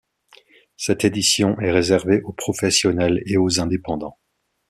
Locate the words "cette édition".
0.77-1.59